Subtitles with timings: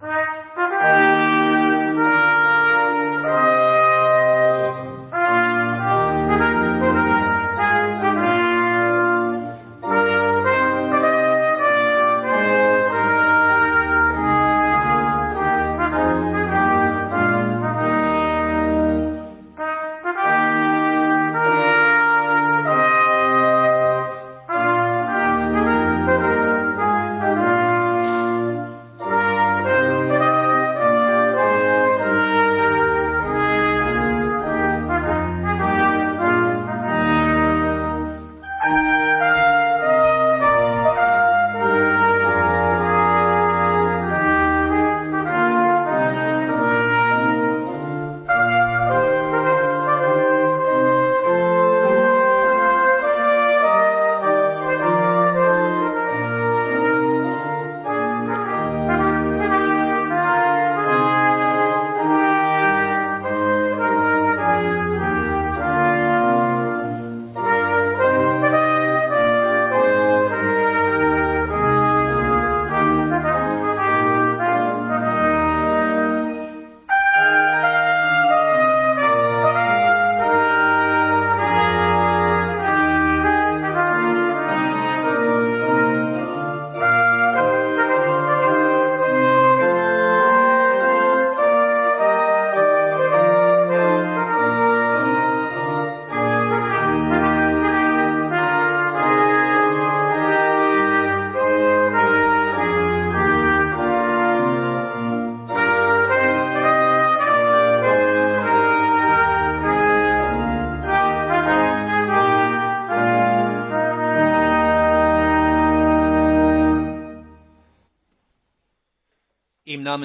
[0.00, 0.39] Bye.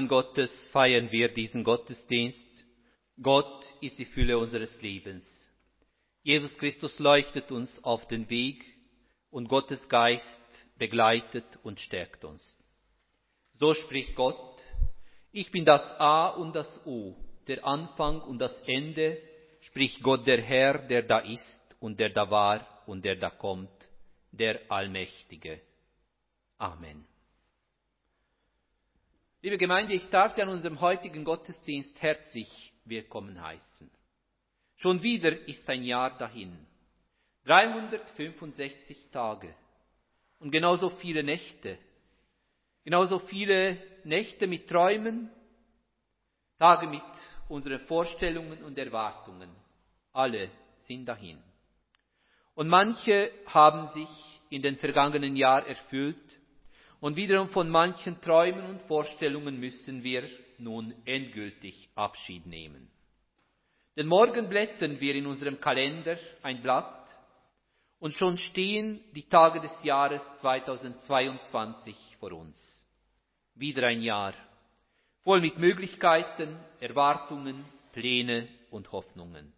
[0.06, 2.64] Namen Gottes feiern wir diesen Gottesdienst.
[3.20, 5.25] Gott ist die Fülle unseres Lebens.
[6.21, 8.64] Jesus Christus leuchtet uns auf den Weg
[9.32, 10.23] und Gottes Geist
[10.77, 12.55] begleitet und stärkt uns.
[13.55, 14.61] So spricht Gott,
[15.32, 17.15] ich bin das A und das O,
[17.48, 19.17] der Anfang und das Ende,
[19.61, 23.71] spricht Gott der Herr, der da ist und der da war und der da kommt,
[24.32, 25.61] der Allmächtige.
[26.60, 27.05] Amen.
[29.45, 33.92] Liebe Gemeinde, ich darf Sie an unserem heutigen Gottesdienst herzlich willkommen heißen.
[34.78, 36.58] Schon wieder ist ein Jahr dahin.
[37.45, 39.54] 365 Tage
[40.39, 41.78] und genauso viele Nächte.
[42.86, 45.30] Genauso viele Nächte mit Träumen,
[46.58, 47.04] Tage mit
[47.48, 49.52] unseren Vorstellungen und Erwartungen.
[50.12, 50.50] Alle
[50.88, 51.38] sind dahin.
[52.56, 54.10] Und manche haben sich
[54.50, 56.36] in den vergangenen Jahr erfüllt
[57.00, 62.89] und wiederum von manchen Träumen und Vorstellungen müssen wir nun endgültig Abschied nehmen.
[63.95, 67.08] Denn morgen blättern wir in unserem Kalender ein Blatt
[68.00, 72.61] und schon stehen die Tage des Jahres 2022 vor uns.
[73.56, 74.33] Wieder ein Jahr,
[75.23, 77.64] voll mit Möglichkeiten, Erwartungen,
[77.94, 79.54] Pläne und Hoffnungen.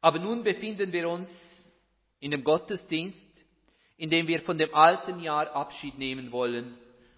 [0.00, 1.28] Aber nun befinden wir uns
[2.20, 3.25] in dem Gottesdienst,
[3.96, 6.76] indem wir von dem alten Jahr Abschied nehmen wollen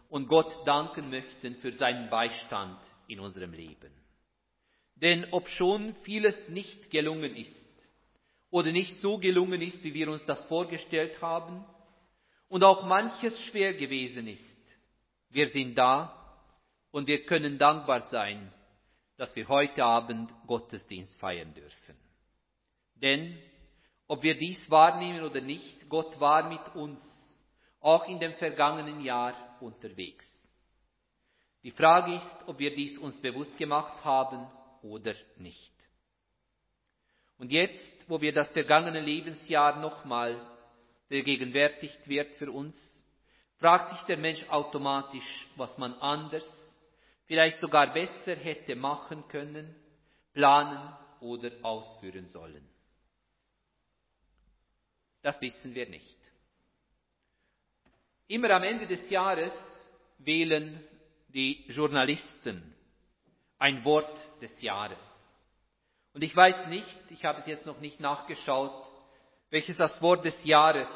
[0.09, 2.79] und Gott danken möchten für seinen Beistand
[3.09, 3.93] in unserem Leben.
[4.97, 7.55] Denn ob schon vieles nicht gelungen ist
[8.51, 11.65] oder nicht so gelungen ist, wie wir uns das vorgestellt haben,
[12.49, 14.43] und auch manches schwer gewesen ist,
[15.29, 16.15] wir sind da
[16.91, 18.51] und wir können dankbar sein,
[19.19, 21.97] dass wir heute Abend Gottesdienst feiern dürfen.
[22.95, 23.39] Denn
[24.09, 27.01] ob wir dies wahrnehmen oder nicht, Gott war mit uns,
[27.81, 30.27] auch in dem vergangenen Jahr unterwegs.
[31.63, 34.47] Die Frage ist, ob wir dies uns bewusst gemacht haben
[34.83, 35.73] oder nicht.
[37.37, 40.41] Und jetzt, wo wir das vergangene Lebensjahr nochmal
[41.09, 42.77] vergegenwärtigt wird für uns,
[43.59, 46.47] fragt sich der Mensch automatisch, was man anders,
[47.27, 49.75] vielleicht sogar besser hätte machen können,
[50.33, 52.67] planen oder ausführen sollen.
[55.23, 56.19] Das wissen wir nicht.
[58.29, 59.53] Immer am Ende des Jahres
[60.19, 60.85] wählen
[61.29, 62.75] die Journalisten
[63.59, 64.99] ein Wort des Jahres.
[66.13, 68.87] Und ich weiß nicht, ich habe es jetzt noch nicht nachgeschaut,
[69.51, 70.89] welches das Wort des Jahres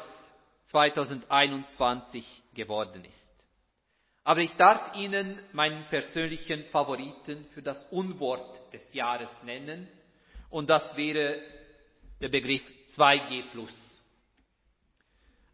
[0.65, 3.23] 2021 geworden ist.
[4.23, 9.87] Aber ich darf Ihnen meinen persönlichen Favoriten für das Unwort des Jahres nennen.
[10.49, 11.41] Und das wäre
[12.21, 12.63] der Begriff
[12.95, 13.51] 2G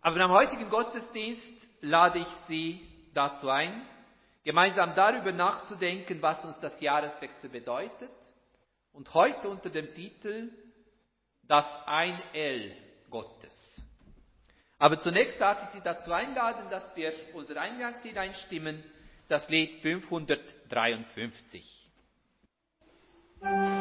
[0.01, 1.43] aber am heutigen Gottesdienst
[1.81, 3.85] lade ich Sie dazu ein,
[4.43, 8.11] gemeinsam darüber nachzudenken, was uns das Jahreswechsel bedeutet.
[8.93, 10.49] Und heute unter dem Titel
[11.43, 12.75] Das ein L
[13.09, 13.55] Gottes.
[14.77, 18.83] Aber zunächst darf ich Sie dazu einladen, dass wir unser Eingangslied einstimmen,
[19.27, 21.91] das Lied 553.
[23.41, 23.78] Wir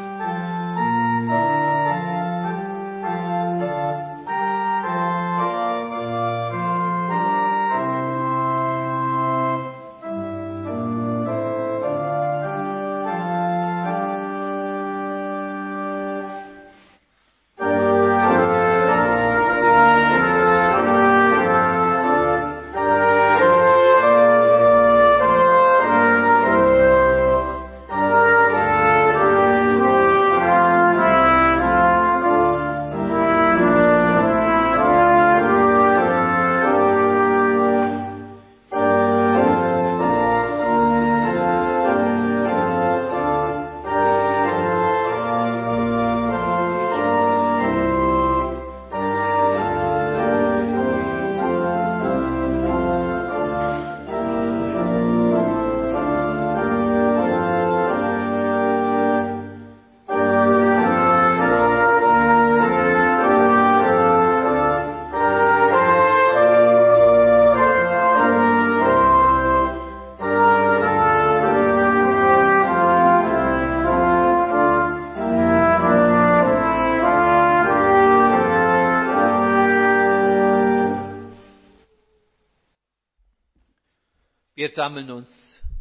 [84.79, 85.29] sammeln uns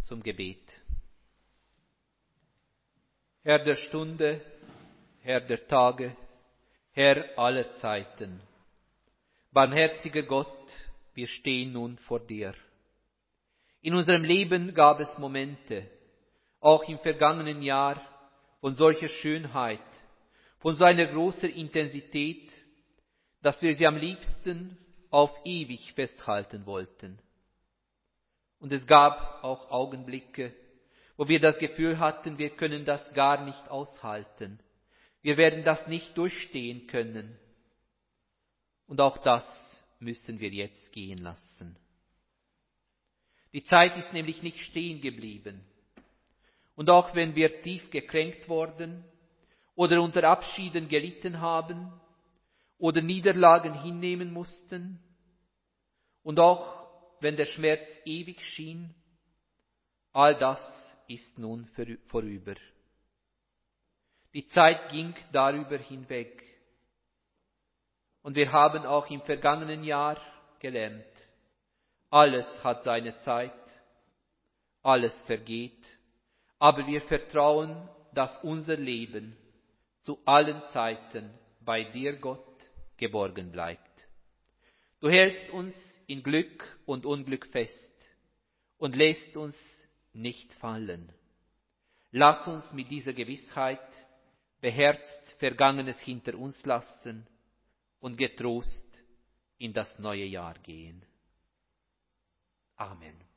[0.02, 0.58] zum Gebet.
[3.44, 4.40] Herr der Stunde,
[5.20, 6.16] Herr der Tage,
[6.90, 8.40] Herr aller Zeiten,
[9.52, 10.64] barmherziger Gott,
[11.14, 12.54] wir stehen nun vor dir.
[13.82, 15.88] In unserem Leben gab es Momente,
[16.58, 18.04] auch im vergangenen Jahr,
[18.60, 19.90] von solcher Schönheit,
[20.58, 22.50] von so einer großen Intensität,
[23.42, 24.76] dass wir sie am liebsten
[25.10, 27.20] auf ewig festhalten wollten.
[28.60, 30.54] Und es gab auch Augenblicke,
[31.16, 34.60] wo wir das Gefühl hatten, wir können das gar nicht aushalten.
[35.22, 37.36] Wir werden das nicht durchstehen können.
[38.86, 39.44] Und auch das
[39.98, 41.76] müssen wir jetzt gehen lassen.
[43.52, 45.64] Die Zeit ist nämlich nicht stehen geblieben.
[46.76, 49.04] Und auch wenn wir tief gekränkt worden
[49.74, 51.92] oder unter Abschieden gelitten haben
[52.78, 55.00] oder Niederlagen hinnehmen mussten
[56.22, 56.77] und auch
[57.20, 58.94] wenn der Schmerz ewig schien,
[60.12, 60.60] all das
[61.08, 61.68] ist nun
[62.08, 62.54] vorüber.
[64.34, 66.42] Die Zeit ging darüber hinweg.
[68.22, 70.20] Und wir haben auch im vergangenen Jahr
[70.58, 71.04] gelernt,
[72.10, 73.52] alles hat seine Zeit,
[74.82, 75.84] alles vergeht,
[76.58, 79.36] aber wir vertrauen, dass unser Leben
[80.02, 81.30] zu allen Zeiten
[81.60, 82.44] bei dir, Gott,
[82.96, 83.82] geborgen bleibt.
[85.00, 85.74] Du hältst uns
[86.08, 87.94] in Glück und Unglück fest
[88.78, 89.56] und lässt uns
[90.12, 91.12] nicht fallen.
[92.10, 93.80] Lass uns mit dieser Gewissheit
[94.60, 97.26] beherzt Vergangenes hinter uns lassen
[98.00, 99.04] und getrost
[99.58, 101.04] in das neue Jahr gehen.
[102.76, 103.27] Amen.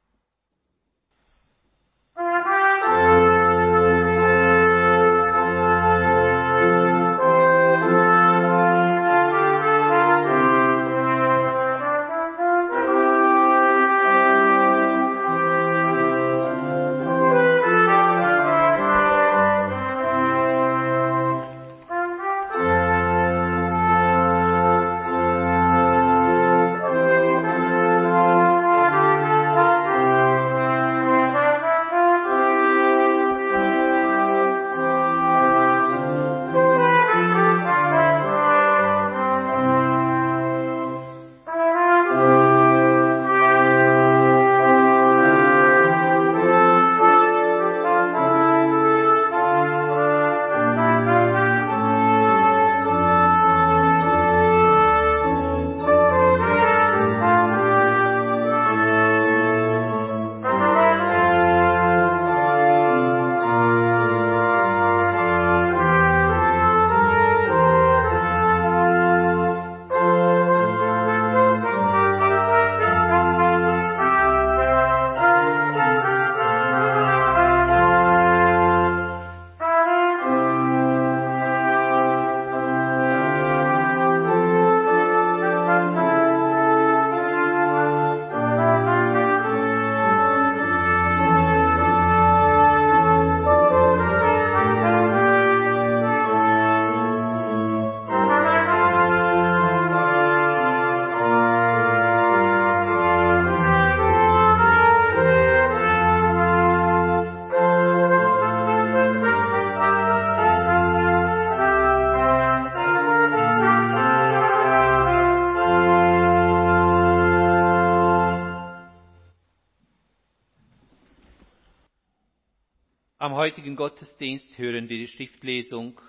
[123.52, 126.00] Heutigen Gottesdienst hören wir die Schriftlesung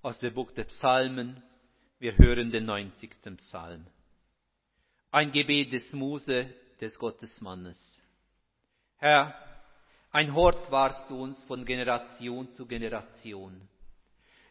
[0.00, 1.42] aus dem Buch der Psalmen.
[1.98, 3.10] Wir hören den 90.
[3.38, 3.84] Psalm.
[5.10, 8.00] Ein Gebet des Muse des Gottesmannes.
[8.98, 9.34] Herr,
[10.12, 13.60] ein Hort warst du uns von Generation zu Generation.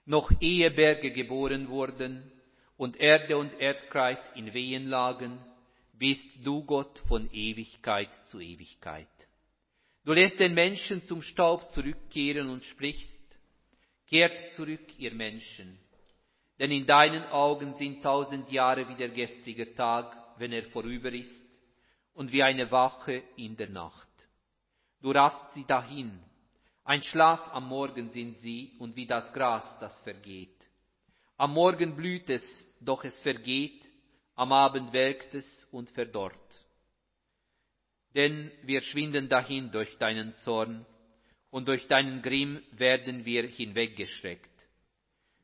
[0.06, 2.30] Noch ehe Berge geboren wurden
[2.76, 5.40] und Erde und Erdkreis in Wehen lagen,
[5.94, 9.08] bist du Gott von Ewigkeit zu Ewigkeit.
[10.04, 13.22] Du lässt den Menschen zum Staub zurückkehren und sprichst,
[14.08, 15.78] kehrt zurück, ihr Menschen,
[16.58, 21.46] denn in deinen Augen sind tausend Jahre wie der gestrige Tag, wenn er vorüber ist,
[22.14, 24.08] und wie eine Wache in der Nacht.
[25.02, 26.20] Du raffst sie dahin,
[26.84, 30.58] ein Schlaf am Morgen sind sie und wie das Gras, das vergeht.
[31.38, 32.44] Am Morgen blüht es,
[32.80, 33.88] doch es vergeht,
[34.34, 36.51] am Abend welkt es und verdorrt
[38.16, 40.86] denn wir schwinden dahin durch deinen Zorn,
[41.50, 44.50] und durch deinen Grimm werden wir hinweggeschreckt.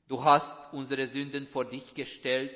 [0.08, 2.56] Du hast unsere Sünden vor dich gestellt,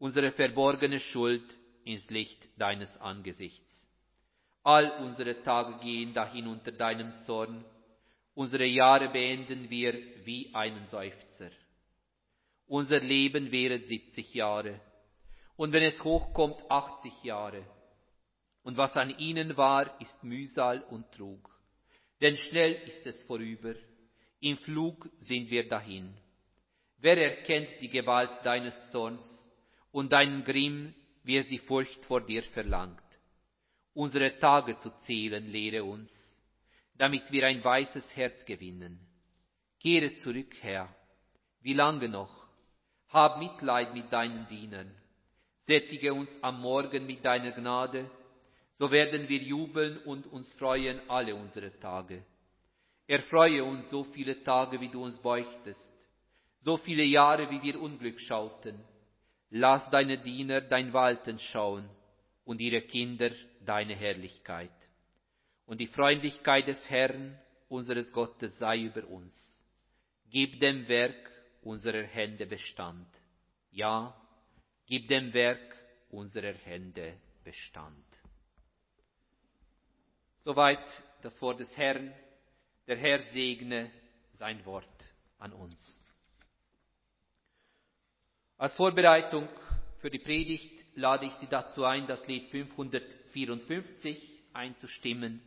[0.00, 1.44] unsere verborgene Schuld
[1.84, 3.62] ins Licht deines Angesichts.
[4.64, 7.64] All unsere Tage gehen dahin unter deinem Zorn,
[8.34, 11.50] unsere Jahre beenden wir wie einen Seufzer.
[12.66, 14.80] Unser Leben wäre siebzig Jahre,
[15.56, 17.64] und wenn es hochkommt, achtzig Jahre
[18.64, 21.48] und was an ihnen war, ist Mühsal und Trug.
[22.20, 23.74] Denn schnell ist es vorüber,
[24.40, 26.14] im Flug sind wir dahin.
[26.98, 29.22] Wer erkennt die Gewalt deines Zorns
[29.92, 33.02] und deinen Grimm, wie es die Furcht vor dir verlangt?
[33.92, 36.10] Unsere Tage zu zählen lehre uns,
[36.96, 38.98] damit wir ein weißes Herz gewinnen.
[39.78, 40.94] Kehre zurück, Herr.
[41.60, 42.46] Wie lange noch?
[43.08, 44.90] Hab Mitleid mit deinen Dienern.
[45.66, 48.10] Sättige uns am Morgen mit deiner Gnade
[48.78, 52.24] so werden wir jubeln und uns freuen alle unsere Tage.
[53.06, 55.92] Erfreue uns so viele Tage, wie du uns beuchtest,
[56.62, 58.82] so viele Jahre, wie wir Unglück schauten.
[59.50, 61.88] Lass deine Diener dein Walten schauen
[62.44, 63.30] und ihre Kinder
[63.64, 64.72] deine Herrlichkeit.
[65.66, 67.38] Und die Freundlichkeit des Herrn,
[67.68, 69.34] unseres Gottes, sei über uns.
[70.30, 71.30] Gib dem Werk
[71.62, 73.08] unserer Hände Bestand.
[73.70, 74.14] Ja,
[74.86, 75.76] gib dem Werk
[76.10, 77.14] unserer Hände
[77.44, 78.04] Bestand.
[80.44, 80.84] Soweit
[81.22, 82.12] das Wort des Herrn.
[82.86, 83.90] Der Herr segne
[84.34, 84.84] sein Wort
[85.38, 86.04] an uns.
[88.58, 89.48] Als Vorbereitung
[90.00, 94.18] für die Predigt lade ich Sie dazu ein, das Lied 554
[94.52, 95.40] einzustimmen.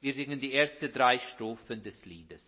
[0.00, 2.40] Wir singen die ersten drei Strophen des Liedes.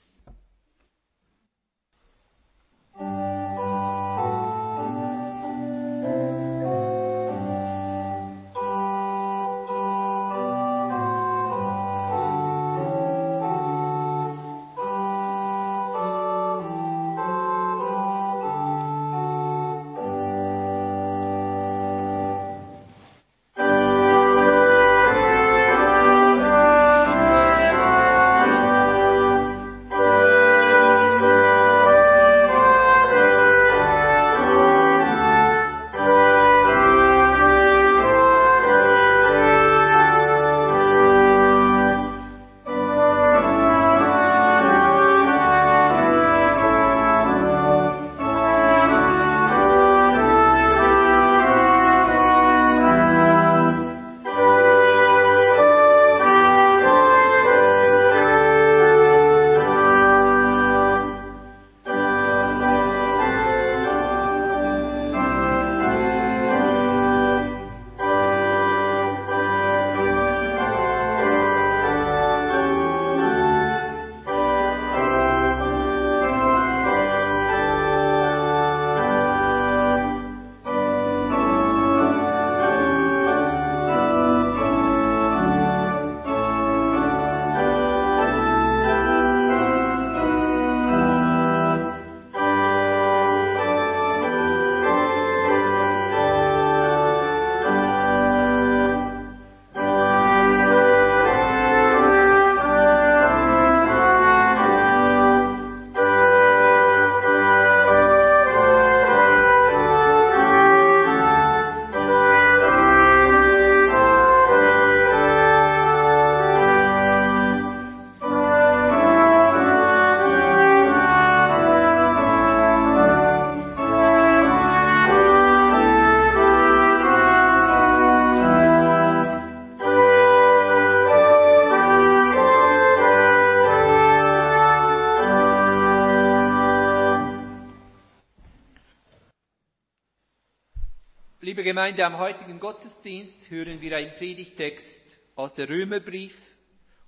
[141.86, 146.36] Gemeinde, am heutigen Gottesdienst hören wir einen Predigtext aus der Römerbrief.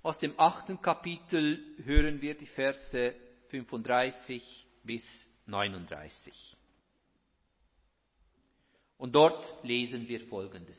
[0.05, 3.13] Aus dem achten Kapitel hören wir die Verse
[3.49, 4.41] 35
[4.85, 5.05] bis
[5.47, 6.33] 39.
[8.99, 10.79] Und dort lesen wir Folgendes.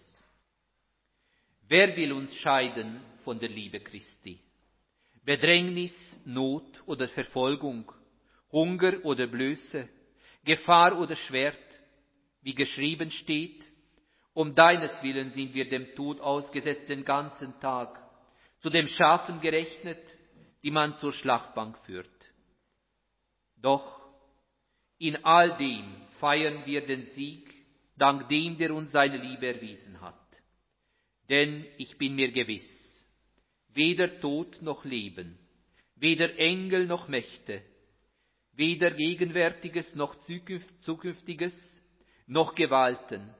[1.68, 4.40] Wer will uns scheiden von der Liebe Christi?
[5.26, 7.92] Bedrängnis, Not oder Verfolgung,
[8.50, 9.90] Hunger oder Blöße,
[10.46, 11.60] Gefahr oder Schwert,
[12.42, 13.62] wie geschrieben steht,
[14.40, 18.02] um deinetwillen sind wir dem Tod ausgesetzt den ganzen Tag,
[18.62, 20.02] zu dem Schafen gerechnet,
[20.64, 22.08] die man zur Schlachtbank führt.
[23.58, 24.00] Doch
[24.98, 27.54] in all dem feiern wir den Sieg,
[27.98, 30.16] dank dem, der uns seine Liebe erwiesen hat.
[31.28, 32.72] Denn ich bin mir gewiss,
[33.74, 35.38] weder Tod noch Leben,
[35.98, 37.62] weder Engel noch Mächte,
[38.54, 40.16] weder Gegenwärtiges noch
[40.86, 41.54] Zukünftiges,
[42.26, 43.36] noch Gewalten,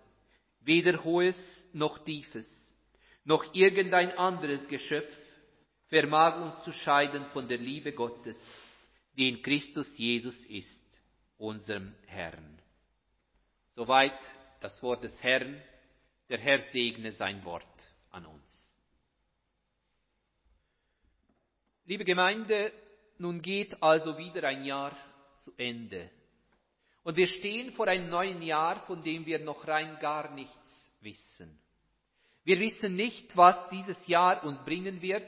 [0.62, 1.38] weder Hohes
[1.74, 2.48] noch Tiefes,
[3.24, 5.10] noch irgendein anderes Geschöpf
[5.88, 8.38] vermag uns zu scheiden von der Liebe Gottes,
[9.18, 11.02] die in Christus Jesus ist,
[11.38, 12.60] unserem Herrn.
[13.72, 14.20] Soweit
[14.62, 15.62] das Wort des Herrn.
[16.30, 17.66] Der Herr segne sein Wort
[18.12, 18.78] an uns.
[21.86, 22.72] Liebe Gemeinde,
[23.18, 24.96] nun geht also wieder ein Jahr
[25.40, 26.12] zu Ende.
[27.10, 31.60] Und wir stehen vor einem neuen Jahr, von dem wir noch rein gar nichts wissen.
[32.44, 35.28] Wir wissen nicht, was dieses Jahr uns bringen wird,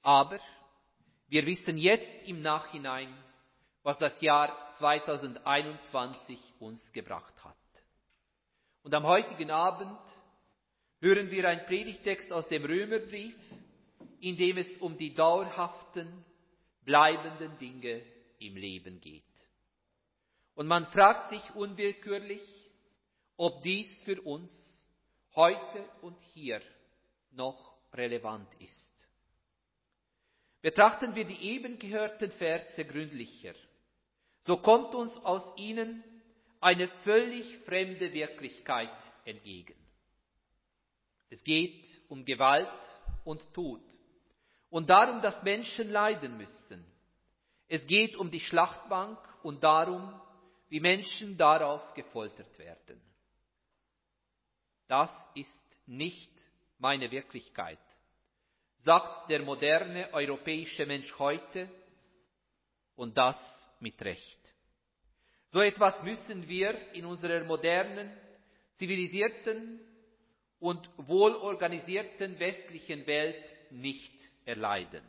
[0.00, 0.40] aber
[1.28, 3.14] wir wissen jetzt im Nachhinein,
[3.82, 7.54] was das Jahr 2021 uns gebracht hat.
[8.82, 10.00] Und am heutigen Abend
[11.02, 13.36] hören wir einen Predigtext aus dem Römerbrief,
[14.20, 16.24] in dem es um die dauerhaften,
[16.86, 18.00] bleibenden Dinge
[18.38, 19.27] im Leben geht.
[20.58, 22.42] Und man fragt sich unwillkürlich,
[23.36, 24.50] ob dies für uns
[25.36, 26.60] heute und hier
[27.30, 29.08] noch relevant ist.
[30.60, 33.54] Betrachten wir die eben gehörten Verse gründlicher,
[34.46, 36.02] so kommt uns aus ihnen
[36.60, 38.90] eine völlig fremde Wirklichkeit
[39.24, 39.76] entgegen.
[41.30, 42.68] Es geht um Gewalt
[43.22, 43.82] und Tod
[44.70, 46.84] und darum, dass Menschen leiden müssen.
[47.68, 50.20] Es geht um die Schlachtbank und darum,
[50.68, 53.00] wie Menschen darauf gefoltert werden.
[54.86, 56.30] Das ist nicht
[56.78, 57.78] meine Wirklichkeit,
[58.82, 61.70] sagt der moderne europäische Mensch heute
[62.96, 63.38] und das
[63.80, 64.38] mit Recht.
[65.50, 68.10] So etwas müssen wir in unserer modernen,
[68.76, 69.80] zivilisierten
[70.58, 74.12] und wohlorganisierten westlichen Welt nicht
[74.44, 75.02] erleiden.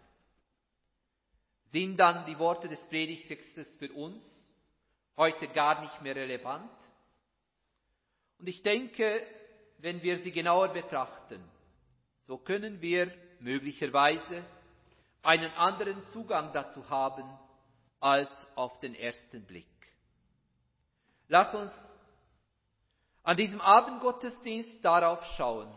[1.71, 4.38] Sind dann die Worte des Predigtextes für uns
[5.19, 6.71] heute gar nicht mehr relevant?
[8.39, 9.21] Und ich denke,
[9.79, 11.43] wenn wir sie genauer betrachten,
[12.25, 14.43] so können wir möglicherweise
[15.21, 17.29] einen anderen Zugang dazu haben
[17.99, 19.65] als auf den ersten Blick.
[21.27, 21.71] Lass uns
[23.23, 25.69] an diesem Abendgottesdienst darauf schauen,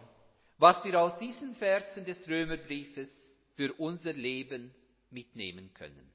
[0.58, 3.10] was wir aus diesen Versen des Römerbriefes
[3.56, 4.72] für unser Leben
[5.10, 6.12] mitnehmen können.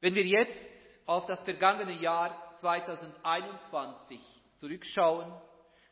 [0.00, 4.20] Wenn wir jetzt auf das vergangene Jahr 2021
[4.60, 5.32] zurückschauen,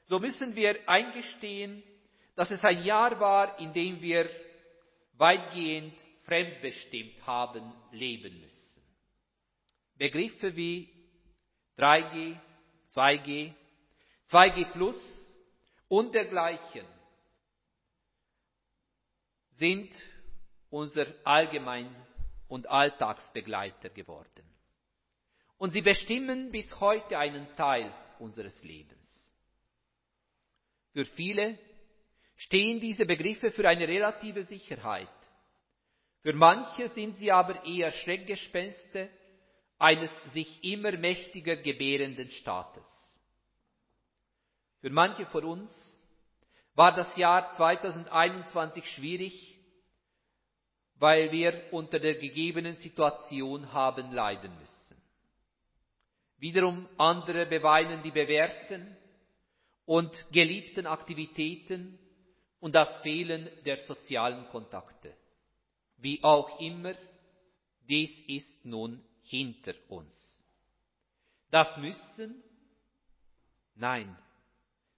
[0.07, 1.83] so müssen wir eingestehen,
[2.35, 4.29] dass es ein Jahr war, in dem wir
[5.15, 5.95] weitgehend
[6.25, 8.83] fremdbestimmt haben leben müssen.
[9.97, 10.89] Begriffe wie
[11.79, 12.39] 3G,
[12.95, 13.53] 2G,
[14.29, 14.97] 2G Plus
[15.89, 16.87] und dergleichen
[19.57, 19.93] sind
[20.71, 21.95] unser Allgemein-
[22.49, 24.52] und Alltagsbegleiter geworden.
[25.63, 28.99] Und sie bestimmen bis heute einen Teil unseres Lebens.
[30.93, 31.57] Für viele
[32.35, 35.07] stehen diese Begriffe für eine relative Sicherheit.
[36.23, 39.09] Für manche sind sie aber eher Schreckgespenste
[39.79, 42.89] eines sich immer mächtiger gebärenden Staates.
[44.81, 45.71] Für manche von uns
[46.75, 49.61] war das Jahr 2021 schwierig,
[50.97, 54.82] weil wir unter der gegebenen Situation haben leiden müssen.
[56.43, 58.97] Wiederum andere beweinen die bewährten
[59.87, 61.97] und geliebten Aktivitäten
[62.59, 65.15] und das Fehlen der sozialen Kontakte.
[65.99, 66.95] Wie auch immer,
[67.89, 70.13] dies ist nun hinter uns.
[71.53, 72.43] Das müssen?
[73.77, 74.19] Nein,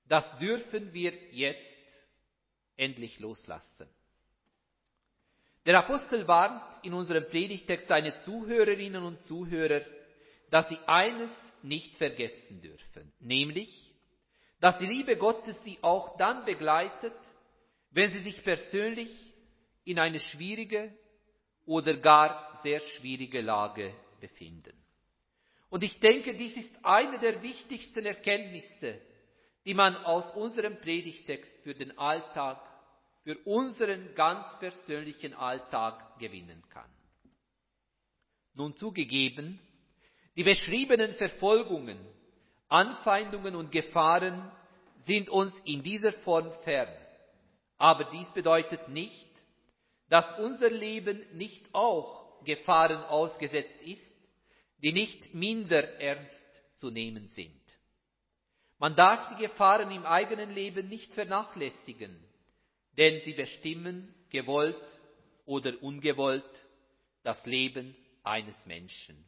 [0.08, 2.06] das dürfen wir jetzt
[2.78, 3.86] endlich loslassen.
[5.66, 9.82] Der Apostel warnt in unserem Predigtext seine Zuhörerinnen und Zuhörer,
[10.54, 11.32] dass sie eines
[11.64, 13.92] nicht vergessen dürfen, nämlich,
[14.60, 17.12] dass die Liebe Gottes sie auch dann begleitet,
[17.90, 19.10] wenn sie sich persönlich
[19.82, 20.96] in eine schwierige
[21.66, 24.80] oder gar sehr schwierige Lage befinden.
[25.70, 29.00] Und ich denke, dies ist eine der wichtigsten Erkenntnisse,
[29.64, 32.60] die man aus unserem Predigtext für den Alltag,
[33.24, 36.90] für unseren ganz persönlichen Alltag gewinnen kann.
[38.54, 39.58] Nun zugegeben,
[40.36, 41.98] die beschriebenen Verfolgungen,
[42.68, 44.50] Anfeindungen und Gefahren
[45.06, 46.92] sind uns in dieser Form fern.
[47.78, 49.28] Aber dies bedeutet nicht,
[50.08, 54.04] dass unser Leben nicht auch Gefahren ausgesetzt ist,
[54.82, 57.52] die nicht minder ernst zu nehmen sind.
[58.78, 62.22] Man darf die Gefahren im eigenen Leben nicht vernachlässigen,
[62.96, 64.76] denn sie bestimmen, gewollt
[65.46, 66.44] oder ungewollt,
[67.22, 69.24] das Leben eines Menschen.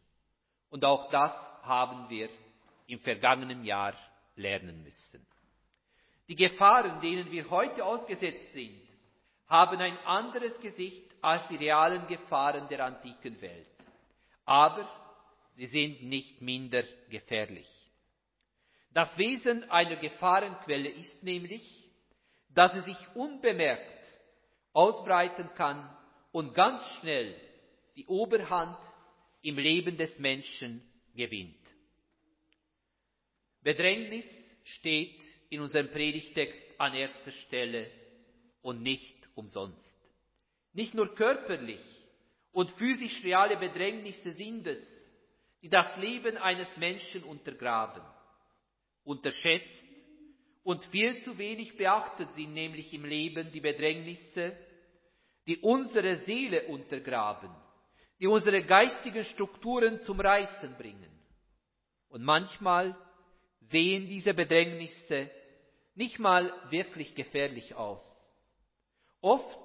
[0.77, 2.29] Und auch das haben wir
[2.87, 3.95] im vergangenen Jahr
[4.35, 5.27] lernen müssen.
[6.29, 8.79] Die Gefahren, denen wir heute ausgesetzt sind,
[9.49, 13.67] haben ein anderes Gesicht als die realen Gefahren der antiken Welt.
[14.45, 14.87] Aber
[15.55, 17.71] sie sind nicht minder gefährlich.
[18.93, 21.91] Das Wesen einer Gefahrenquelle ist nämlich,
[22.51, 24.05] dass sie sich unbemerkt
[24.75, 25.89] ausbreiten kann
[26.33, 27.35] und ganz schnell
[27.97, 28.77] die Oberhand
[29.47, 30.83] im Leben des Menschen
[31.15, 31.55] gewinnt.
[33.63, 34.27] Bedrängnis
[34.65, 37.89] steht in unserem Predigtext an erster Stelle
[38.61, 39.97] und nicht umsonst.
[40.73, 41.81] Nicht nur körperlich
[42.51, 44.83] und physisch reale Bedrängnisse sind es,
[45.63, 48.03] die das Leben eines Menschen untergraben.
[49.05, 49.85] Unterschätzt
[50.65, 54.57] und viel zu wenig beachtet sind nämlich im Leben die Bedrängnisse,
[55.47, 57.55] die unsere Seele untergraben,
[58.19, 61.11] die unsere geistigen Strukturen zum Reißen bringen.
[62.09, 62.97] Und manchmal
[63.61, 65.31] sehen diese Bedrängnisse
[65.95, 68.05] nicht mal wirklich gefährlich aus.
[69.21, 69.59] Oft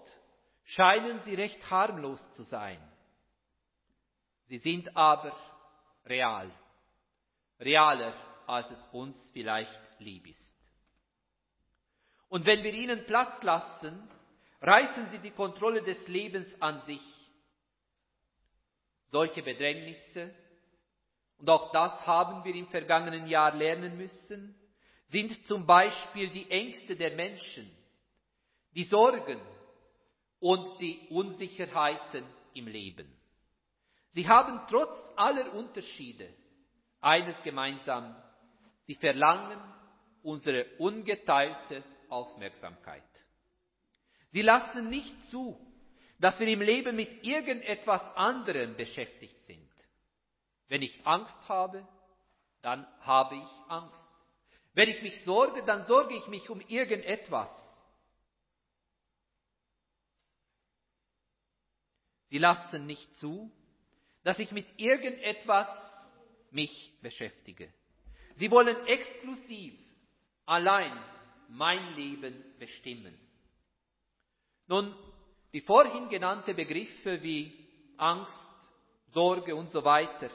[0.64, 2.80] scheinen sie recht harmlos zu sein.
[4.48, 5.36] Sie sind aber
[6.06, 6.52] real,
[7.60, 8.14] realer,
[8.48, 10.52] als es uns vielleicht lieb ist.
[12.28, 14.10] Und wenn wir ihnen Platz lassen,
[14.62, 17.02] reißen sie die Kontrolle des Lebens an sich.
[19.12, 20.34] Solche Bedrängnisse,
[21.38, 24.56] und auch das haben wir im vergangenen Jahr lernen müssen,
[25.10, 27.69] sind zum Beispiel die Ängste der Menschen,
[28.74, 29.41] die Sorgen
[30.39, 33.12] und die Unsicherheiten im Leben.
[34.13, 36.30] Sie haben trotz aller Unterschiede
[37.02, 38.15] eines gemeinsam.
[38.86, 39.60] Sie verlangen
[40.24, 43.04] unsere ungeteilte Aufmerksamkeit.
[44.32, 45.58] Sie lassen nicht zu,
[46.22, 49.70] dass wir im Leben mit irgendetwas anderem beschäftigt sind.
[50.68, 51.86] Wenn ich Angst habe,
[52.62, 54.08] dann habe ich Angst.
[54.74, 57.50] Wenn ich mich sorge, dann sorge ich mich um irgendetwas.
[62.30, 63.52] Sie lassen nicht zu,
[64.24, 65.68] dass ich mit irgendetwas
[66.52, 67.74] mich beschäftige.
[68.38, 69.74] Sie wollen exklusiv
[70.46, 70.98] allein
[71.50, 73.20] mein Leben bestimmen.
[74.68, 74.96] Nun,
[75.54, 77.54] die vorhin genannten Begriffe wie
[77.98, 78.46] Angst,
[79.14, 80.30] Sorge und so weiter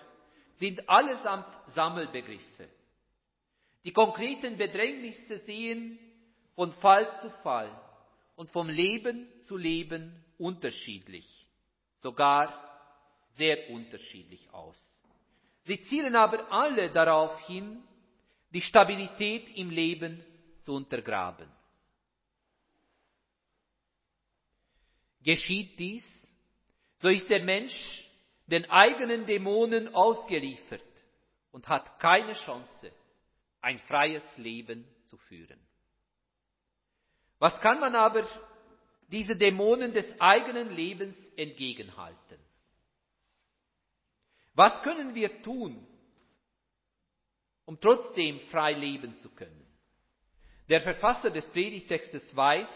[0.58, 2.68] sind allesamt Sammelbegriffe.
[3.84, 5.98] Die konkreten Bedrängnisse sehen
[6.54, 7.70] von Fall zu Fall
[8.34, 11.26] und vom Leben zu Leben unterschiedlich,
[12.02, 12.52] sogar
[13.36, 14.82] sehr unterschiedlich aus.
[15.64, 17.82] Sie zielen aber alle darauf hin,
[18.52, 20.24] die Stabilität im Leben
[20.62, 21.48] zu untergraben.
[25.26, 26.08] Geschieht dies,
[26.98, 27.74] so ist der Mensch
[28.46, 30.80] den eigenen Dämonen ausgeliefert
[31.50, 32.92] und hat keine Chance,
[33.60, 35.58] ein freies Leben zu führen.
[37.40, 38.24] Was kann man aber
[39.08, 42.38] diese Dämonen des eigenen Lebens entgegenhalten?
[44.54, 45.84] Was können wir tun,
[47.64, 49.66] um trotzdem frei leben zu können?
[50.68, 52.68] Der Verfasser des Predigtextes weiß,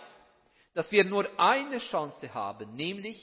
[0.74, 3.20] dass wir nur eine Chance haben, nämlich,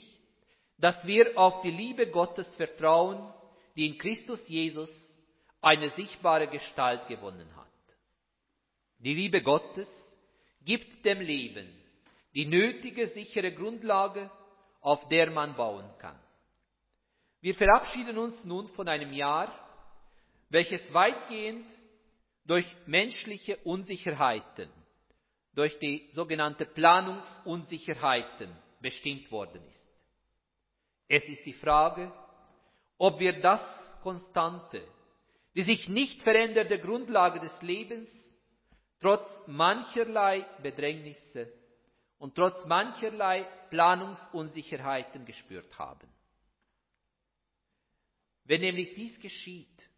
[0.78, 3.32] dass wir auf die Liebe Gottes vertrauen,
[3.76, 4.90] die in Christus Jesus
[5.60, 7.66] eine sichtbare Gestalt gewonnen hat.
[8.98, 9.88] Die Liebe Gottes
[10.64, 11.78] gibt dem Leben
[12.34, 14.30] die nötige sichere Grundlage,
[14.80, 16.18] auf der man bauen kann.
[17.40, 19.52] Wir verabschieden uns nun von einem Jahr,
[20.48, 21.66] welches weitgehend
[22.44, 24.70] durch menschliche Unsicherheiten,
[25.58, 29.90] durch die sogenannte Planungsunsicherheiten bestimmt worden ist.
[31.08, 32.12] Es ist die Frage,
[32.96, 33.60] ob wir das
[34.04, 34.86] Konstante,
[35.56, 38.08] die sich nicht verändernde Grundlage des Lebens
[39.00, 41.52] trotz mancherlei Bedrängnisse
[42.18, 46.06] und trotz mancherlei Planungsunsicherheiten gespürt haben.
[48.44, 49.88] Wenn nämlich dies geschieht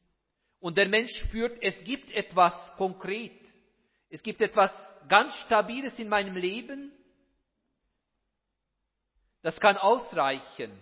[0.59, 3.39] und der Mensch spürt, es gibt etwas konkret,
[4.09, 4.73] es gibt etwas
[5.09, 6.93] ganz Stabiles in meinem Leben,
[9.43, 10.73] das kann ausreichen,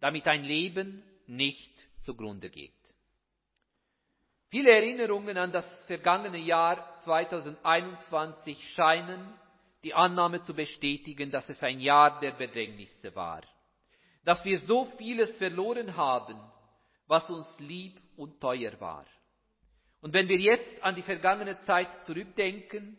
[0.00, 2.72] damit ein Leben nicht zugrunde geht.
[4.48, 9.34] Viele Erinnerungen an das vergangene Jahr 2021 scheinen
[9.82, 13.42] die Annahme zu bestätigen, dass es ein Jahr der Bedrängnisse war,
[14.24, 16.40] dass wir so vieles verloren haben,
[17.06, 19.04] was uns lieb und teuer war.
[20.00, 22.98] Und wenn wir jetzt an die vergangene Zeit zurückdenken,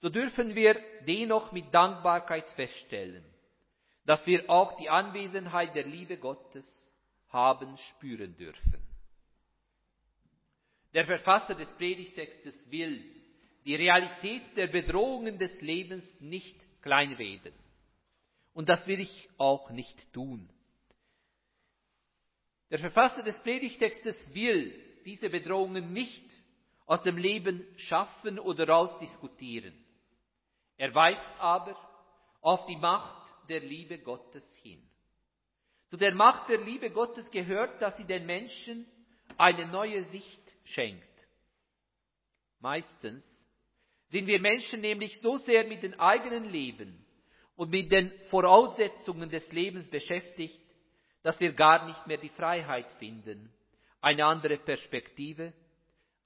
[0.00, 3.24] so dürfen wir dennoch mit Dankbarkeit feststellen,
[4.04, 6.66] dass wir auch die Anwesenheit der Liebe Gottes
[7.28, 8.82] haben spüren dürfen.
[10.94, 13.04] Der Verfasser des Predigtextes will
[13.64, 17.52] die Realität der Bedrohungen des Lebens nicht kleinreden.
[18.54, 20.48] Und das will ich auch nicht tun.
[22.70, 24.72] Der Verfasser des Predigtextes will
[25.04, 26.24] diese Bedrohungen nicht
[26.86, 29.74] aus dem Leben schaffen oder rausdiskutieren.
[30.76, 31.76] Er weist aber
[32.40, 34.82] auf die Macht der Liebe Gottes hin.
[35.88, 38.86] Zu der Macht der Liebe Gottes gehört, dass sie den Menschen
[39.38, 41.04] eine neue Sicht schenkt.
[42.60, 43.24] Meistens
[44.08, 47.04] sind wir Menschen nämlich so sehr mit dem eigenen Leben
[47.56, 50.60] und mit den Voraussetzungen des Lebens beschäftigt,
[51.22, 53.52] dass wir gar nicht mehr die Freiheit finden,
[54.00, 55.52] eine andere Perspektive,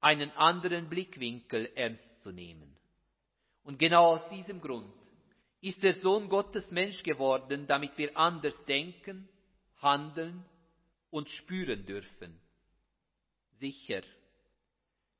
[0.01, 2.77] einen anderen Blickwinkel ernst zu nehmen.
[3.65, 4.93] Und genau aus diesem Grund
[5.61, 9.29] ist der Sohn Gottes Mensch geworden, damit wir anders denken,
[9.83, 10.45] handeln
[11.11, 12.41] und spüren dürfen.
[13.59, 14.03] Sicher,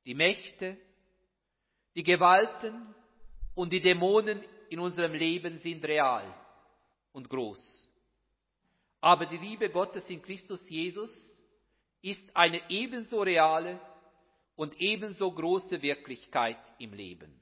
[0.05, 0.77] die Mächte,
[1.95, 2.95] die Gewalten
[3.53, 6.33] und die Dämonen in unserem Leben sind real
[7.11, 7.91] und groß.
[9.01, 11.11] Aber die Liebe Gottes in Christus Jesus
[12.01, 13.79] ist eine ebenso reale
[14.55, 17.40] und ebenso große Wirklichkeit im Leben.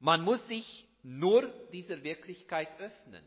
[0.00, 3.24] Man muss sich nur dieser Wirklichkeit öffnen.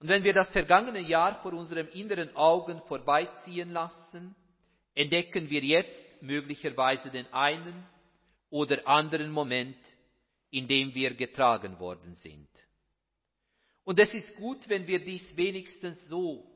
[0.00, 4.34] Und wenn wir das vergangene Jahr vor unseren inneren Augen vorbeiziehen lassen,
[4.94, 7.86] entdecken wir jetzt möglicherweise den einen
[8.50, 9.78] oder anderen Moment,
[10.50, 12.48] in dem wir getragen worden sind.
[13.84, 16.46] Und es ist gut, wenn wir dies wenigstens so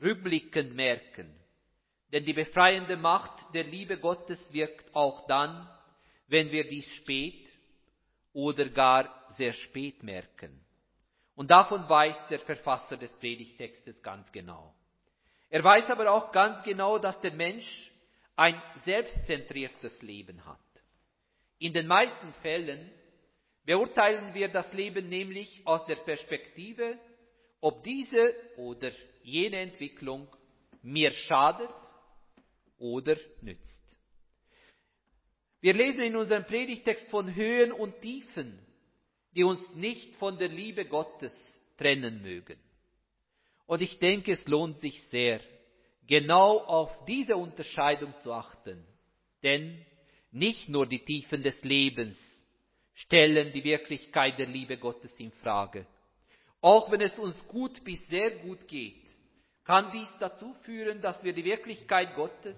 [0.00, 1.34] rückblickend merken,
[2.12, 5.68] denn die befreiende Macht der Liebe Gottes wirkt auch dann,
[6.28, 7.48] wenn wir dies spät
[8.32, 10.60] oder gar sehr spät merken.
[11.34, 14.74] Und davon weiß der Verfasser des Predigtextes ganz genau.
[15.50, 17.92] Er weiß aber auch ganz genau, dass der Mensch
[18.34, 20.58] ein selbstzentriertes Leben hat.
[21.58, 22.90] In den meisten Fällen
[23.64, 26.98] beurteilen wir das Leben nämlich aus der Perspektive,
[27.60, 28.90] ob diese oder
[29.22, 30.28] jene Entwicklung
[30.82, 31.74] mir schadet
[32.78, 33.85] oder nützt.
[35.60, 38.58] Wir lesen in unserem Predigtext von Höhen und Tiefen,
[39.34, 41.34] die uns nicht von der Liebe Gottes
[41.76, 42.58] trennen mögen.
[43.66, 45.40] Und ich denke, es lohnt sich sehr,
[46.06, 48.86] genau auf diese Unterscheidung zu achten.
[49.42, 49.84] Denn
[50.30, 52.18] nicht nur die Tiefen des Lebens
[52.94, 55.86] stellen die Wirklichkeit der Liebe Gottes in Frage.
[56.60, 59.04] Auch wenn es uns gut bis sehr gut geht,
[59.64, 62.56] kann dies dazu führen, dass wir die Wirklichkeit Gottes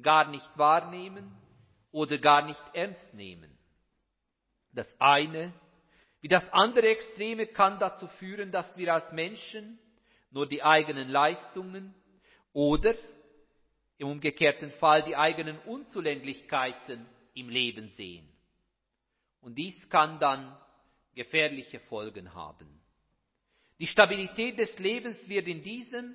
[0.00, 1.39] gar nicht wahrnehmen
[1.92, 3.56] oder gar nicht ernst nehmen.
[4.72, 5.52] Das eine
[6.20, 9.78] wie das andere Extreme kann dazu führen, dass wir als Menschen
[10.30, 11.94] nur die eigenen Leistungen
[12.52, 12.94] oder
[13.96, 18.28] im umgekehrten Fall die eigenen Unzulänglichkeiten im Leben sehen.
[19.40, 20.56] Und dies kann dann
[21.14, 22.80] gefährliche Folgen haben.
[23.78, 26.14] Die Stabilität des Lebens wird in diesem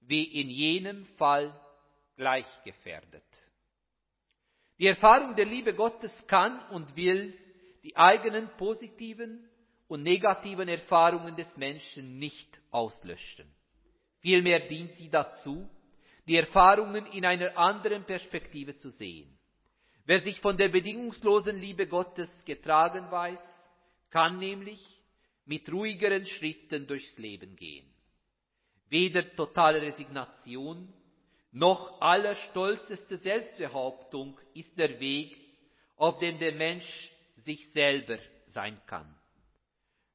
[0.00, 1.58] wie in jenem Fall
[2.16, 3.24] gleich gefährdet.
[4.78, 7.36] Die Erfahrung der Liebe Gottes kann und will
[7.82, 9.48] die eigenen positiven
[9.88, 13.50] und negativen Erfahrungen des Menschen nicht auslöschen.
[14.20, 15.68] Vielmehr dient sie dazu,
[16.26, 19.38] die Erfahrungen in einer anderen Perspektive zu sehen.
[20.04, 23.40] Wer sich von der bedingungslosen Liebe Gottes getragen weiß,
[24.10, 24.80] kann nämlich
[25.44, 27.86] mit ruhigeren Schritten durchs Leben gehen.
[28.90, 30.92] Weder totale Resignation
[31.50, 35.36] noch allerstolzeste Selbstbehauptung ist der Weg,
[35.96, 37.10] auf dem der Mensch
[37.44, 39.14] sich selber sein kann.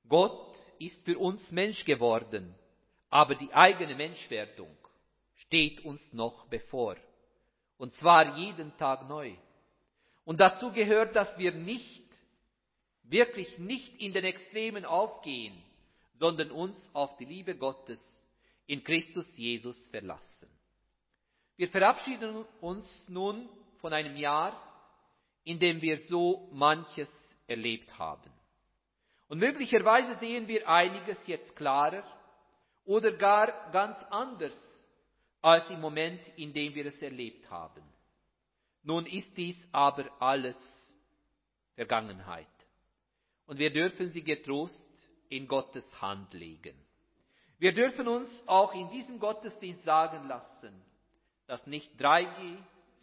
[0.07, 2.53] Gott ist für uns Mensch geworden,
[3.09, 4.75] aber die eigene Menschwerdung
[5.35, 6.95] steht uns noch bevor.
[7.77, 9.33] Und zwar jeden Tag neu.
[10.25, 12.03] Und dazu gehört, dass wir nicht,
[13.03, 15.61] wirklich nicht in den Extremen aufgehen,
[16.19, 18.01] sondern uns auf die Liebe Gottes
[18.67, 20.52] in Christus Jesus verlassen.
[21.55, 23.47] Wir verabschieden uns nun
[23.79, 24.59] von einem Jahr,
[25.43, 27.09] in dem wir so manches
[27.47, 28.31] erlebt haben.
[29.27, 32.03] Und möglicherweise sehen wir einiges jetzt klarer
[32.85, 34.55] oder gar ganz anders
[35.41, 37.83] als im Moment, in dem wir es erlebt haben.
[38.83, 40.57] Nun ist dies aber alles
[41.75, 42.47] Vergangenheit.
[43.45, 44.85] Und wir dürfen sie getrost
[45.29, 46.75] in Gottes Hand legen.
[47.59, 50.73] Wir dürfen uns auch in diesem Gottesdienst sagen lassen,
[51.47, 52.57] dass nicht 3G,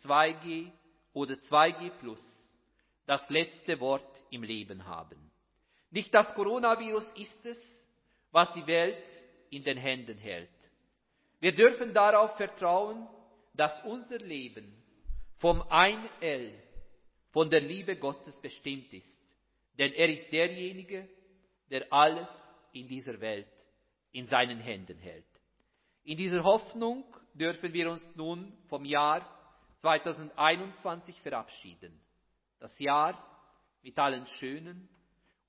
[0.05, 0.70] 2G
[1.12, 2.20] oder 2G plus
[3.07, 5.31] das letzte Wort im Leben haben.
[5.90, 7.59] Nicht das Coronavirus ist es,
[8.31, 9.03] was die Welt
[9.50, 10.48] in den Händen hält.
[11.40, 13.09] Wir dürfen darauf vertrauen,
[13.55, 14.72] dass unser Leben
[15.38, 16.53] vom ein L,
[17.31, 19.16] von der Liebe Gottes bestimmt ist.
[19.79, 21.09] Denn er ist derjenige,
[21.70, 22.29] der alles
[22.72, 23.48] in dieser Welt
[24.12, 25.24] in seinen Händen hält.
[26.05, 27.05] In dieser Hoffnung
[27.40, 29.26] dürfen wir uns nun vom Jahr
[29.81, 31.98] 2021 verabschieden.
[32.59, 33.18] Das Jahr
[33.83, 34.88] mit allen schönen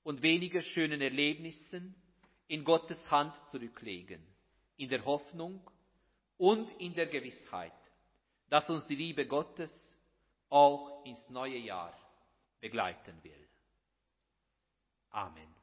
[0.02, 1.94] und weniger schönen Erlebnissen
[2.48, 4.26] in Gottes Hand zurücklegen,
[4.78, 5.60] in der Hoffnung
[6.38, 7.72] und in der Gewissheit,
[8.48, 9.70] dass uns die Liebe Gottes
[10.48, 11.94] auch ins neue Jahr
[12.60, 13.48] begleiten will.
[15.10, 15.61] Amen.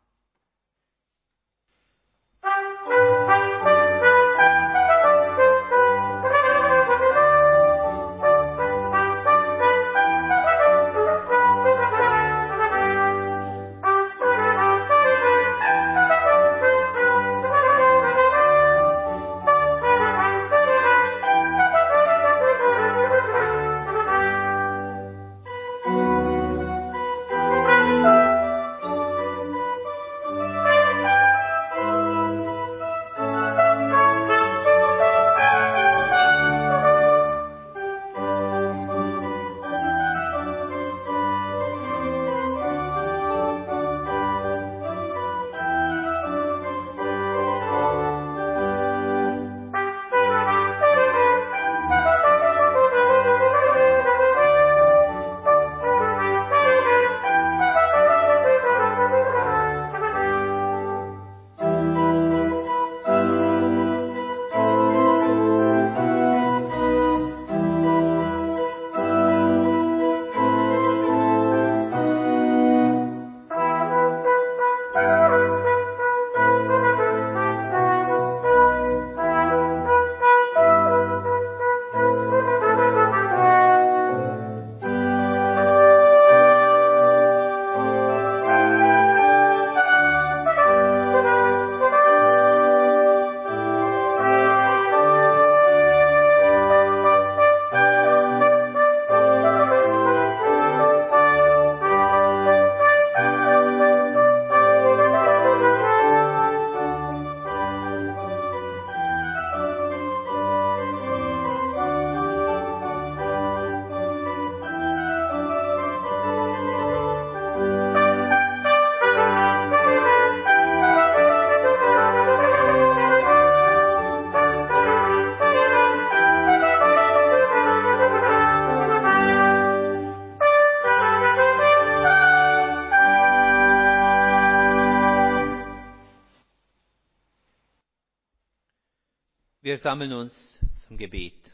[139.80, 141.54] Wir sammeln uns zum Gebet.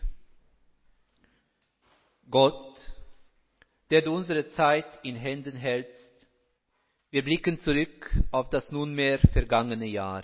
[2.28, 2.76] Gott,
[3.92, 6.28] der du unsere Zeit in Händen hältst,
[7.12, 10.24] wir blicken zurück auf das nunmehr vergangene Jahr,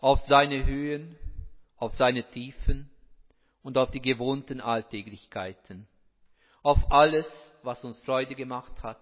[0.00, 1.16] auf seine Höhen,
[1.78, 2.90] auf seine Tiefen
[3.62, 5.88] und auf die gewohnten Alltäglichkeiten,
[6.62, 7.26] auf alles,
[7.62, 9.00] was uns Freude gemacht hat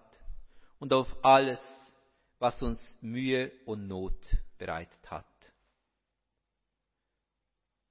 [0.79, 1.59] und auf alles,
[2.39, 4.15] was uns Mühe und Not
[4.57, 5.25] bereitet hat.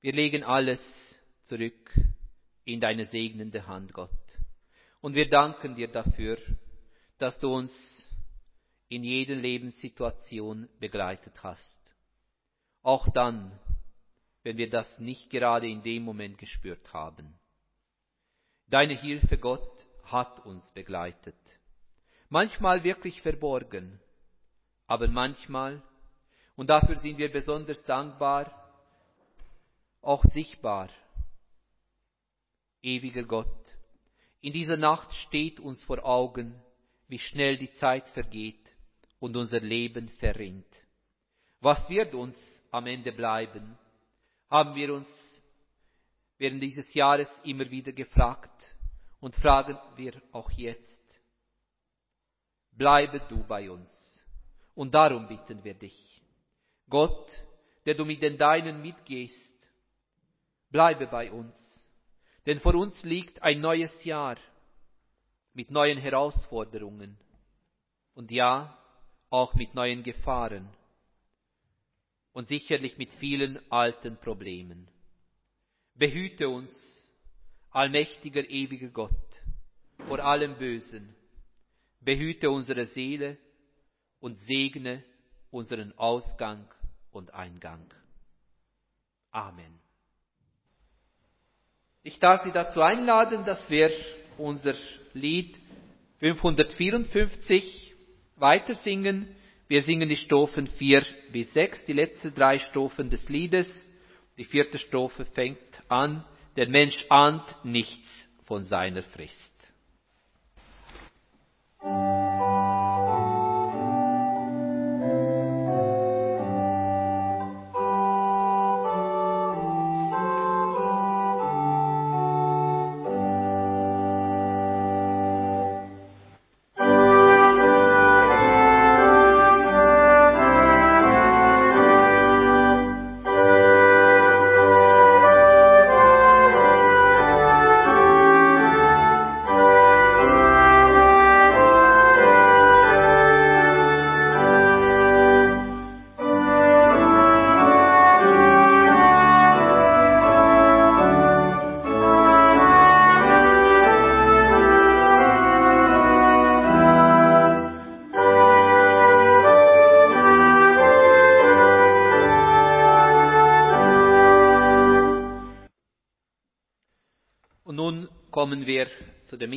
[0.06, 0.78] Wir legen alles
[1.42, 1.92] zurück
[2.64, 4.08] in deine segnende Hand, Gott.
[5.00, 6.38] Und wir danken dir dafür,
[7.18, 7.72] dass du uns
[8.88, 11.76] in jeder Lebenssituation begleitet hast.
[12.84, 13.50] Auch dann,
[14.44, 17.34] wenn wir das nicht gerade in dem Moment gespürt haben.
[18.68, 21.34] Deine Hilfe, Gott, hat uns begleitet.
[22.28, 23.98] Manchmal wirklich verborgen,
[24.86, 25.82] aber manchmal,
[26.54, 28.65] und dafür sind wir besonders dankbar,
[30.06, 30.88] auch sichtbar.
[32.82, 33.46] Ewiger Gott,
[34.40, 36.54] In dieser Nacht steht uns vor Augen,
[37.08, 38.64] wie schnell die Zeit vergeht
[39.18, 40.66] und unser Leben verrinnt.
[41.60, 42.36] Was wird uns
[42.70, 43.76] am Ende bleiben?
[44.48, 45.08] Haben wir uns
[46.38, 48.76] während dieses Jahres immer wieder gefragt
[49.18, 51.20] und fragen wir auch jetzt.
[52.70, 53.90] Bleibe du bei uns.
[54.76, 56.22] Und darum bitten wir dich.
[56.88, 57.28] Gott,
[57.84, 59.45] der du mit den Deinen mitgehst,
[60.70, 61.54] bleibe bei uns.
[62.46, 64.36] Denn vor uns liegt ein neues Jahr
[65.52, 67.16] mit neuen Herausforderungen
[68.14, 68.78] und ja,
[69.30, 70.68] auch mit neuen Gefahren
[72.32, 74.88] und sicherlich mit vielen alten Problemen.
[75.94, 76.70] Behüte uns,
[77.70, 79.42] allmächtiger, ewiger Gott,
[80.06, 81.14] vor allem Bösen.
[82.00, 83.38] Behüte unsere Seele
[84.20, 85.02] und segne
[85.50, 86.68] unseren Ausgang
[87.10, 87.90] und Eingang.
[89.30, 89.85] Amen.
[92.06, 93.90] Ich darf Sie dazu einladen, dass wir
[94.38, 94.74] unser
[95.12, 95.58] Lied
[96.20, 97.94] 554
[98.36, 99.26] weitersingen.
[99.66, 103.68] Wir singen die Strophen 4 bis 6, die letzten drei Strophen des Liedes.
[104.38, 108.06] Die vierte Strophe fängt an, der Mensch ahnt nichts
[108.44, 109.42] von seiner Frist.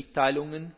[0.09, 0.75] Mitteilungen.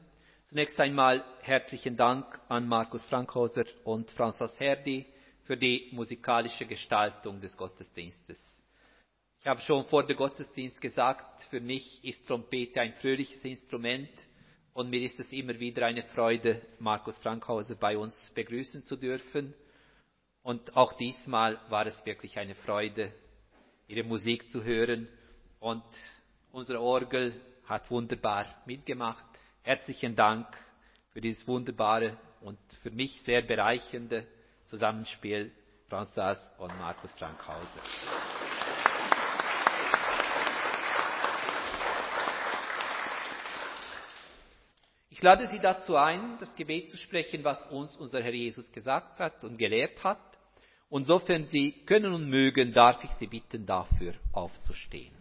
[0.47, 5.05] Zunächst einmal herzlichen Dank an Markus Frankhauser und François Herdi
[5.45, 8.61] für die musikalische Gestaltung des Gottesdienstes.
[9.39, 14.09] Ich habe schon vor dem Gottesdienst gesagt, für mich ist Trompete ein fröhliches Instrument
[14.73, 19.53] und mir ist es immer wieder eine Freude, Markus Frankhauser bei uns begrüßen zu dürfen.
[20.43, 23.13] Und auch diesmal war es wirklich eine Freude,
[23.87, 25.07] ihre Musik zu hören
[25.61, 25.85] und
[26.51, 27.33] unsere Orgel
[27.65, 29.25] hat wunderbar mitgemacht.
[29.63, 30.47] Herzlichen Dank
[31.13, 34.25] für dieses wunderbare und für mich sehr bereichernde
[34.65, 35.51] Zusammenspiel
[35.89, 37.81] François und Markus Frankhauser.
[45.09, 49.19] Ich lade Sie dazu ein, das Gebet zu sprechen, was uns unser Herr Jesus gesagt
[49.19, 50.17] hat und gelehrt hat.
[50.89, 55.20] Und sofern Sie können und mögen, darf ich Sie bitten, dafür aufzustehen.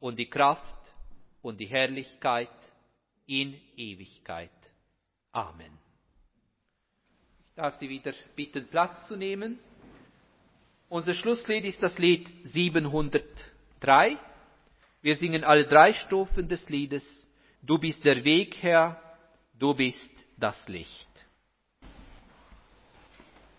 [0.00, 0.62] und die Kraft
[1.42, 2.50] und die Herrlichkeit
[3.26, 4.50] in Ewigkeit.
[5.32, 5.72] Amen.
[7.48, 9.58] Ich darf Sie wieder bitten, Platz zu nehmen.
[10.88, 14.18] Unser Schlusslied ist das Lied 703.
[15.02, 17.04] Wir singen alle drei Strophen des Liedes.
[17.62, 19.00] Du bist der Weg, Herr,
[19.58, 21.08] du bist das Licht.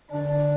[0.08, 0.47] Das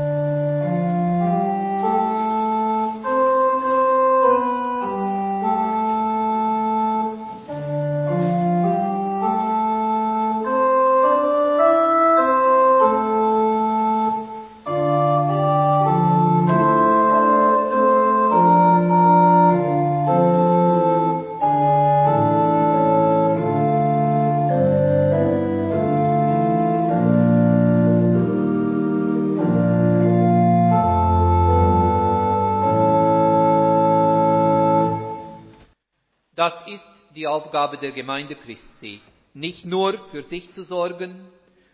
[37.51, 39.01] Aufgabe der Gemeinde Christi,
[39.33, 41.27] nicht nur für sich zu sorgen,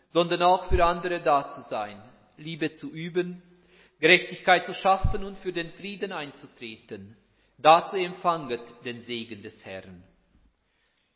[0.10, 2.02] sondern auch für andere da zu sein,
[2.36, 3.44] Liebe zu üben,
[4.00, 7.16] Gerechtigkeit zu schaffen und für den Frieden einzutreten.
[7.60, 10.04] Dazu empfanget den Segen des Herrn.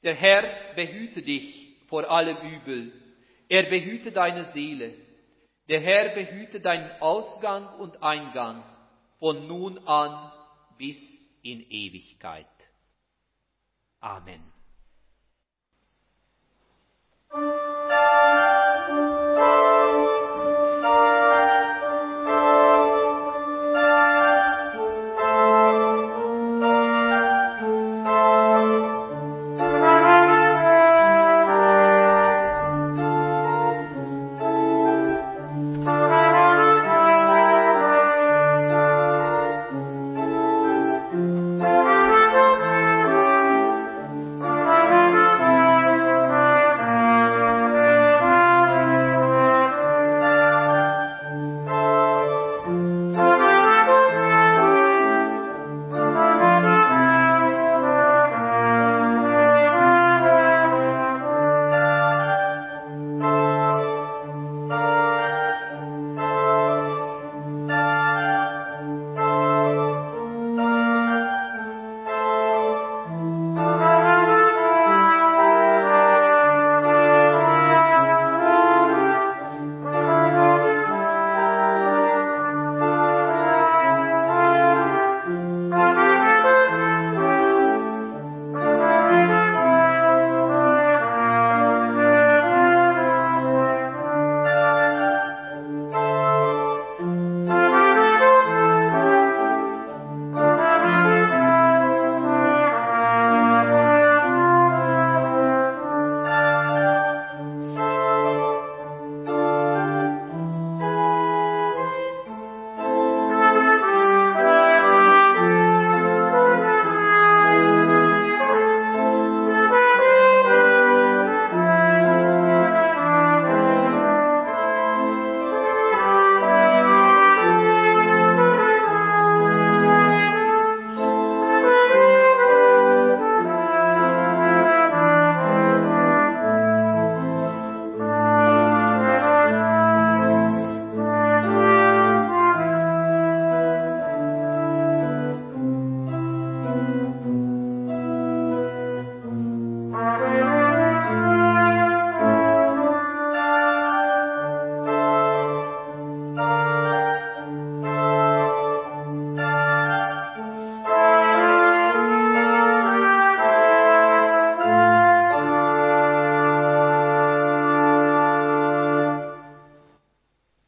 [0.04, 2.92] Der Herr behüte dich vor allem Übel.
[3.50, 4.94] Er behüte deine Seele.
[5.70, 8.64] Der Herr behüte deinen Ausgang und Eingang
[9.18, 10.32] von nun an
[10.78, 11.02] bis
[11.42, 12.46] in Ewigkeit.
[14.04, 14.42] Amen.